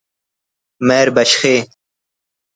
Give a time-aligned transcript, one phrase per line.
[0.87, 1.55] مہر بشخے